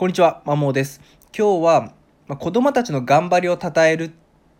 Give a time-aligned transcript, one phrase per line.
[0.00, 1.02] こんにちは、まもです。
[1.36, 1.92] 今日は、
[2.26, 4.10] まあ、子供たちの頑張りを称えるっ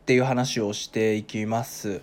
[0.04, 2.02] ていう話をしていきます。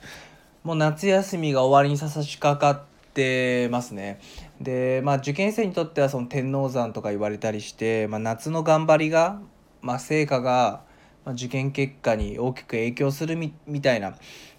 [0.64, 4.20] もう夏休みが終わりに差し掛かってますね。
[4.60, 9.40] で、まあ受験生にとってはその天王山とか言われたりして、まあ、夏の頑張りが、
[9.84, 10.82] まあ、成果が、
[11.24, 14.16] ま受験結果に大きく影響するみみたいな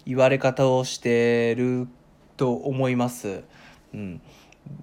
[0.06, 1.88] 言われ方をしてる
[2.36, 3.42] と思います。
[3.92, 4.20] うん、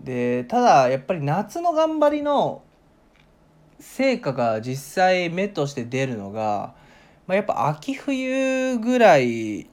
[0.04, 2.62] でただやっぱり夏の頑張りの
[3.80, 6.76] 成果が実際目として出るのが、
[7.28, 9.70] まあ、やっぱ秋冬ぐらい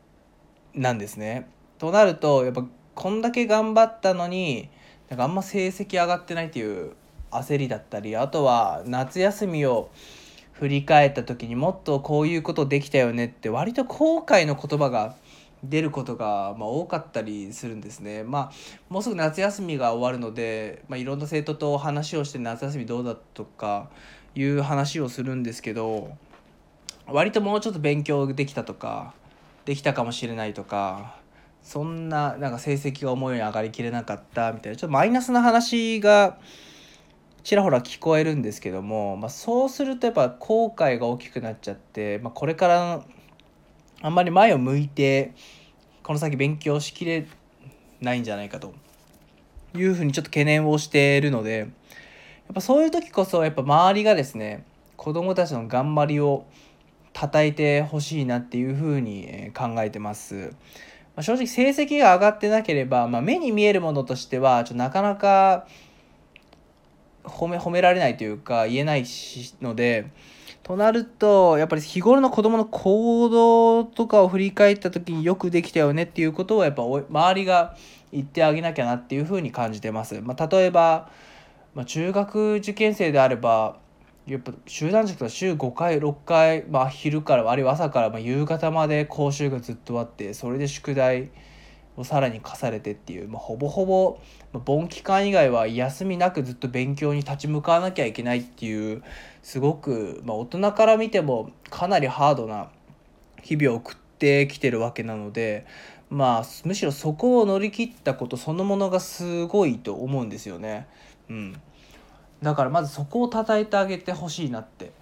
[0.75, 1.49] なんですね。
[1.79, 2.65] となるとやっぱ
[2.95, 4.71] こんだけ頑張ったのに
[5.09, 6.93] なんかあんま成績上がってないっていう
[7.31, 9.91] 焦りだったりあとは夏休みを
[10.53, 15.17] 振り返った時にもっとこういうことできたよねって割と後悔の言葉が
[15.63, 18.25] 出ることがま多かったりするんですね。
[18.25, 18.53] まあ、
[18.89, 23.91] もうすぐ夏休みが終わるので、まあ、いろんな生徒と話をして夏休みどうだとか
[24.35, 26.17] いう話をするんですけど
[27.07, 29.15] 割ともうちょっと勉強できたとか
[29.65, 31.17] できたかもしれないとか
[31.63, 36.39] そんななんか成績が思うように上がりきれなかったみたいなちょっとマイナスな話が
[37.45, 43.05] ちらほら聞こえるんですけども、まあ、そうするとやっぱ後悔が大きくなっちゃって、まあ、これから
[44.03, 45.33] あんまり前を向いて
[46.03, 47.27] この先勉強しきれ
[48.01, 48.75] ないんじゃないかと
[49.75, 51.69] いうふうにちょっと懸念をしているのでやっ
[52.55, 56.45] ぱそういう時こそやっぱ周りがですね子どもたちの頑張りを
[57.15, 60.53] 称えてほしいなっていうふうに考えてます。
[61.15, 65.67] ま、正直成績が上がってなければ、まあ、目に見えるものとしてはちょなかなか
[67.23, 69.05] 褒め褒められないというか言えない
[69.61, 70.07] ので
[70.63, 77.77] となると、やっぱり日頃の子供の行動とかを振り返った時によくできたよねっていうことをやっぱ周りが
[78.13, 80.21] 言ってあげなきゃなっていうふうに感じてます。
[80.21, 81.11] まあ、例えば、
[81.75, 83.79] まあ、中学受験生であれば、
[84.27, 91.31] やっぱ集団塾は週5回6回、まあ、昼からあるいは朝からま夕方まで講習がずっとあってそれで宿題
[92.05, 94.19] さらに課されてっていう、まあ、ほぼほぼ、
[94.53, 99.03] まあ、盆期間以外は休みなくずっと勉強に立ち向かわなきゃいけないっていう
[99.43, 102.71] すごく、まあ、大人から見てもかなりハードな
[103.43, 105.67] 日々を送ってきてるわけなので
[106.09, 110.87] まあむしろそこを乗り切ったことそのものがすごいと思うんですよね。
[111.31, 111.61] うん、
[112.43, 114.93] だからまずそこを称えてあげてほしいなって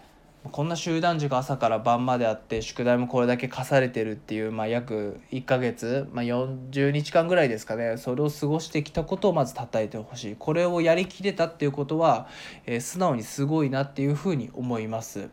[0.42, 7.98] こんな集団塾朝から晩まであって宿題もこれだけ課されてるっていう、まあ、約1ヶ月、まあ、40日間ぐらいですかね。
[7.98, 10.36] それを過ごしてきたことをまず称えてほしい。
[10.38, 12.26] これをやりきれたっていうことは、
[12.64, 15.28] えー、素直にすごいなっていうふうに思います。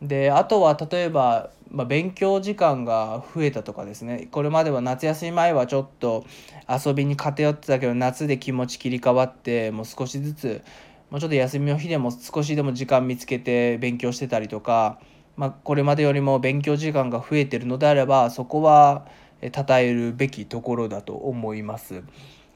[0.00, 4.28] であとは例えば、まあ、勉強時間が増えたとかですね。
[4.30, 6.24] これまでは夏休み前はちょっと
[6.68, 10.62] 遊びに偏ってたけど夏で気持ち切り替わってもう少しずつ
[11.10, 15.00] もうちょっと休みの日でも少しでも時間見つけて勉強してたりとか、
[15.36, 19.06] まあ、これまでよりも勉強時間が増えてるのであればそこは
[19.42, 22.02] 称えるべきところだと思います。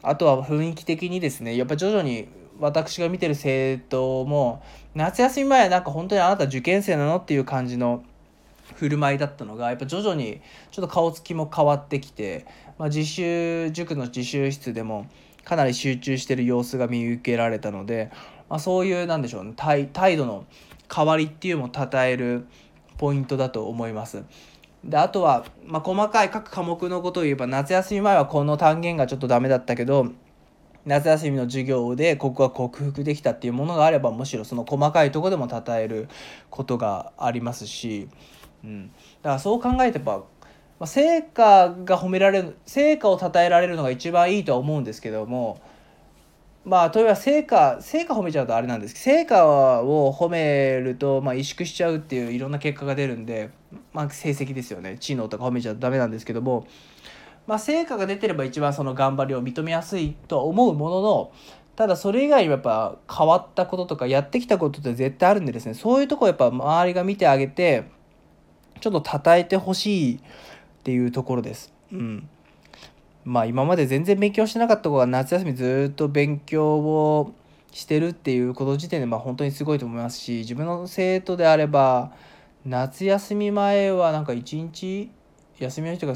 [0.03, 2.29] あとは雰囲気的にですねやっぱ徐々に
[2.61, 4.63] 私が見てる生徒も
[4.95, 8.05] 夏休み前はなんか本当にあなた受験生なのっていう感じの
[8.77, 10.41] 振る舞いだったのがやっぱ徐々に
[10.71, 12.47] ちょっと顔つきも変わってきて、
[12.79, 15.07] まあ、自習塾の自習室でも
[15.45, 18.11] かなり集中してる様子が見受けられたので
[18.49, 20.45] まあ、そういうなんでしょうね態度の
[20.95, 22.47] 変わりっていうのも称える
[22.99, 24.25] ポイントだと思います。
[24.85, 30.09] であとは、まあ、細かい各科目のことを言えば夏休み前はこの単元がちょっとダメだったけど
[30.85, 36.09] 夏休みの授業でここは克服できたっていうものがあればむしろその細かいとこでも称える
[36.51, 38.09] ことがありますし、
[38.63, 38.89] うん、
[39.23, 40.25] だからそう考えてば、ま
[40.81, 45.59] あ、成果が褒められる成果を称えられるのが一番いいとは思うんですけども
[46.65, 53.51] まあ例えば成果成果褒めちゃうとあれなんですけど成果を褒めると、まあ、萎縮しちゃうっていういろんな結果が出るんで、
[53.93, 54.97] まあ、成績ですよね。
[54.99, 56.67] 知能とか褒めちゃうとダメなんですけども、
[57.47, 61.33] まあ、成果が出てれば一番その頑張りを認めやすいとは思うものの
[61.77, 65.75] ただそれ以外にやっぱ変わったこととかやってきたことって絶対あるんでですね。
[65.75, 67.85] そういうとこやっぱ周りが見てあげて
[68.81, 70.21] ちょっと称えてほしいっ
[70.85, 71.73] ていうところです。
[71.93, 72.29] うん。
[73.25, 77.35] まあ今まで全然勉強してなかった子が夏休みずっと勉強を
[77.73, 82.13] してるっていうこと時点でまあ本当にすごいと思いますし自分の生徒であれば
[82.65, 85.11] 夏休み前はなんか一日
[85.59, 86.15] 休みの人が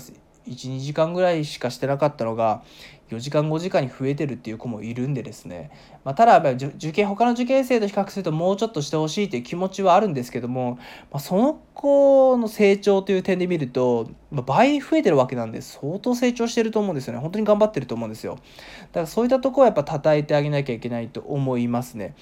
[0.49, 2.63] 12時間ぐらいしかしてなかったのが
[3.11, 5.71] 4時間5時間に増えてるっていう子もいるんでですね、
[6.05, 10.77] まあ、ただ受験他の受験生と比較するともうちょっとしてほしいっていう気持ちはあるんですけども、
[11.11, 17.21] まあ、その子の成長という点で見ると、まあ、倍増えてるわけなんで相当成長してると思うんですよね。
[17.21, 18.35] 本当に頑張ってると思うんですよ。
[18.35, 22.15] だからそういったところはやっぱ称えてあげなきゃいけないと思いますね。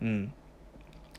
[0.00, 0.32] うん。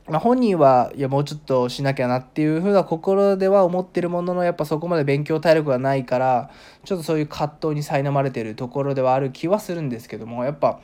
[0.09, 6.49] まあ、本人はいやもうちょっとしなきゃなっていうふうな心では思ってるもののやっぱそこまで勉強体力がないから
[6.83, 10.79] ちょっとそういう葛藤に苛まれてるところではある気はするんですけどもやっぱ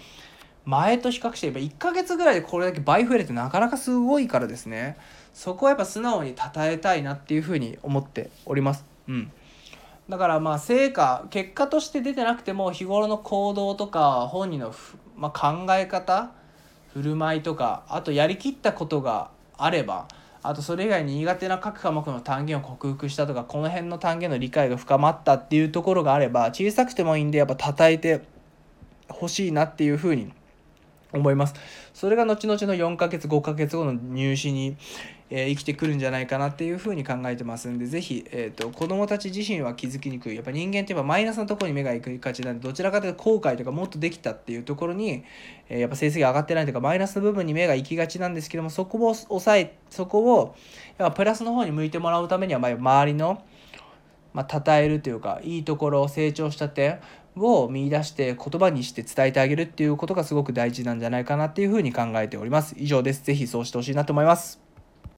[0.66, 4.98] 前と比較してやっぱ1ヶ月ぐらいでこれだけ倍増えるってなかなかすごいからですね
[5.34, 8.86] そこはやっぱ素直に称えたいなっていうふうに思っております。
[9.08, 9.32] うん
[10.08, 14.74] だからまあ成果結果として出てなくても日頃の行動とか本人の、
[15.18, 16.32] まあ、考え方
[16.96, 20.08] 振る舞いとかあとやりきったことがあれば
[20.42, 28.22] あとそれ以外に苦手な各科目の単元を克服したとかこの辺の単元の理解が深まったっていうところがあれば小さくてもいいんでやっぱ叩いて
[29.10, 30.32] ほしいなっていうふうに
[31.12, 31.54] 思います。
[31.94, 34.76] それが後々の4ヶ月5ヶ月後の入試に、
[35.30, 45.24] えー、生きてくるんじゃないかなっていうふうに考えてますんで是非、えーと、子どもたち自身は気づきにくいやっぱ人間ってやっぱマイナスのところに目が行くがちなんでどちらかというと後悔とかもっとできたっていうところに、
[45.70, 50.56] えー、やっぱ成績が上がってないというかマイナスの部分に目が行きがちなんですけどもそこを抑えそこを
[50.98, 53.44] やっぱプラスの方に向いてもらうためには、まあ、周りの
[54.36, 57.00] まあ、称えるというかいいところを成長した点
[57.38, 62.76] を見出して言葉にして伝えてあげるっていうことがすごく大事なんじゃないかなっていうふうに考えております。
[62.78, 63.24] 以上です。
[63.24, 64.65] 是非そうしてほしいなと思います。